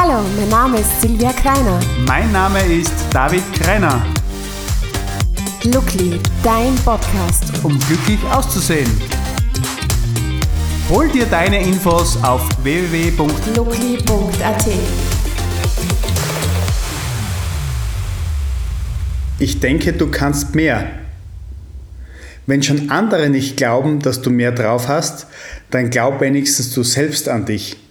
[0.00, 1.80] Hallo, mein Name ist Silvia Kreiner.
[2.06, 4.06] Mein Name ist David Kreiner.
[5.64, 7.42] Lookly, dein Podcast.
[7.64, 8.88] Um glücklich auszusehen.
[10.88, 14.66] Hol dir deine Infos auf www.lookly.at.
[19.40, 20.90] Ich denke, du kannst mehr.
[22.46, 25.26] Wenn schon andere nicht glauben, dass du mehr drauf hast,
[25.72, 27.87] dann glaub wenigstens du selbst an dich.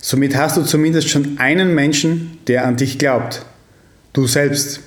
[0.00, 3.44] Somit hast du zumindest schon einen Menschen, der an dich glaubt.
[4.12, 4.80] Du selbst.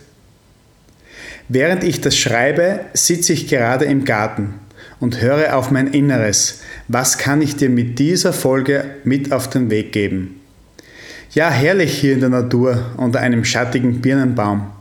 [1.48, 4.56] Während ich das schreibe, sitze ich gerade im Garten
[5.00, 6.62] und höre auf mein Inneres.
[6.88, 10.40] Was kann ich dir mit dieser Folge mit auf den Weg geben?
[11.32, 14.72] Ja, herrlich hier in der Natur unter einem schattigen Birnenbaum.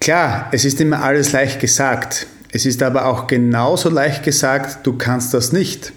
[0.00, 2.26] Klar, es ist immer alles leicht gesagt.
[2.52, 5.92] Es ist aber auch genauso leicht gesagt, du kannst das nicht.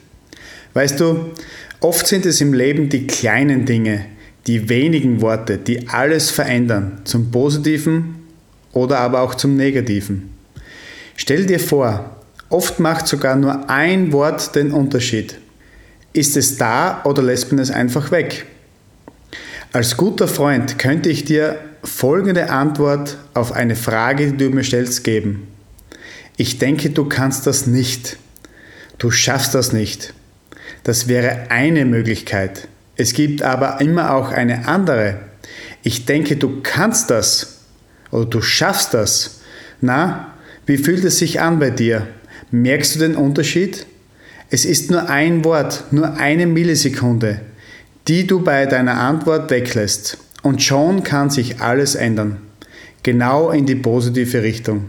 [0.73, 1.31] Weißt du,
[1.80, 4.05] oft sind es im Leben die kleinen Dinge,
[4.47, 8.16] die wenigen Worte, die alles verändern, zum Positiven
[8.72, 10.30] oder aber auch zum Negativen.
[11.16, 12.17] Stell dir vor,
[12.50, 15.38] oft macht sogar nur ein Wort den Unterschied.
[16.13, 18.45] Ist es da oder lässt man es einfach weg?
[19.72, 25.03] Als guter Freund könnte ich dir folgende Antwort auf eine Frage, die du mir stellst,
[25.03, 25.47] geben.
[26.38, 28.17] Ich denke, du kannst das nicht.
[28.97, 30.13] Du schaffst das nicht.
[30.90, 32.68] Das wäre eine Möglichkeit.
[32.95, 35.20] Es gibt aber immer auch eine andere.
[35.84, 37.59] Ich denke, du kannst das
[38.09, 39.42] oder du schaffst das.
[39.81, 40.34] Na,
[40.66, 42.08] wie fühlt es sich an bei dir?
[42.50, 43.86] Merkst du den Unterschied?
[44.50, 47.42] Es ist nur ein Wort, nur eine Millisekunde,
[48.08, 50.18] die du bei deiner Antwort weglässt.
[50.42, 52.38] Und schon kann sich alles ändern.
[53.03, 54.86] Genau in die positive Richtung.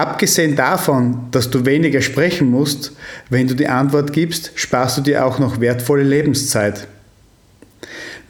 [0.00, 2.92] Abgesehen davon, dass du weniger sprechen musst,
[3.28, 6.88] wenn du die Antwort gibst, sparst du dir auch noch wertvolle Lebenszeit.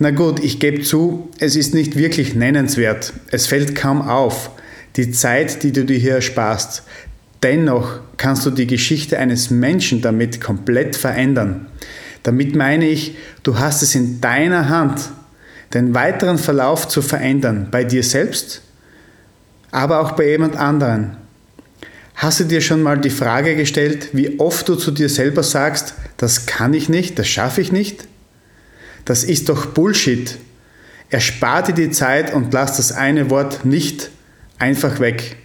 [0.00, 3.12] Na gut, ich gebe zu, es ist nicht wirklich nennenswert.
[3.31, 4.50] Es fällt kaum auf,
[4.97, 6.82] die Zeit, die du dir hier ersparst.
[7.44, 11.69] Dennoch kannst du die Geschichte eines Menschen damit komplett verändern.
[12.25, 15.10] Damit meine ich, du hast es in deiner Hand,
[15.72, 18.62] den weiteren Verlauf zu verändern, bei dir selbst,
[19.70, 21.20] aber auch bei jemand anderen.
[22.20, 25.94] Hast du dir schon mal die Frage gestellt, wie oft du zu dir selber sagst,
[26.19, 28.06] das kann ich nicht, das schaffe ich nicht?
[29.06, 30.36] Das ist doch Bullshit.
[31.08, 34.10] Erspar dir die Zeit und lass das eine Wort nicht
[34.58, 35.36] einfach weg.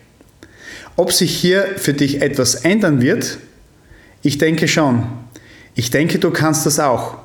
[0.97, 3.37] Ob sich hier für dich etwas ändern wird?
[4.21, 5.07] Ich denke schon.
[5.75, 7.19] Ich denke, du kannst das auch.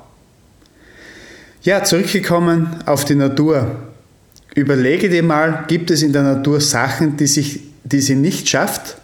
[1.61, 3.75] Ja, zurückgekommen auf die Natur.
[4.55, 8.95] Überlege dir mal, gibt es in der Natur Sachen, die, sich, die sie nicht schafft?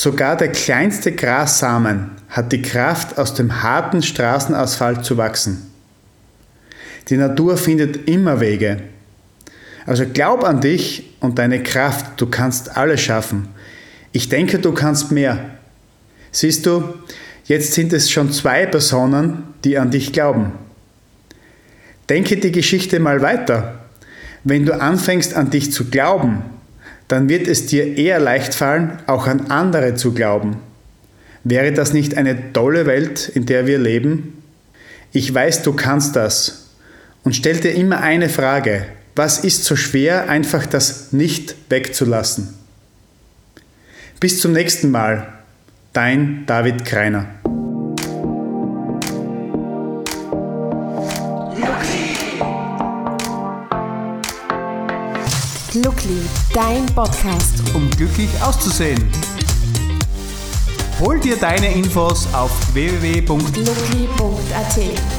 [0.00, 5.72] Sogar der kleinste Grassamen hat die Kraft, aus dem harten Straßenasphalt zu wachsen.
[7.08, 8.80] Die Natur findet immer Wege.
[9.86, 13.48] Also glaub an dich und deine Kraft, du kannst alles schaffen.
[14.12, 15.58] Ich denke, du kannst mehr.
[16.30, 16.94] Siehst du,
[17.46, 20.52] jetzt sind es schon zwei Personen, die an dich glauben.
[22.08, 23.80] Denke die Geschichte mal weiter.
[24.44, 26.44] Wenn du anfängst an dich zu glauben,
[27.08, 30.58] dann wird es dir eher leicht fallen, auch an andere zu glauben.
[31.42, 34.42] Wäre das nicht eine tolle Welt, in der wir leben?
[35.12, 36.68] Ich weiß, du kannst das.
[37.24, 38.84] Und stell dir immer eine Frage.
[39.16, 42.54] Was ist so schwer, einfach das nicht wegzulassen?
[44.20, 45.32] Bis zum nächsten Mal.
[45.92, 47.26] Dein David Kreiner.
[55.82, 56.22] Lookly,
[56.54, 57.62] dein Podcast.
[57.74, 59.10] Um glücklich auszusehen.
[61.00, 65.17] Hol dir deine Infos auf www.lookly.at.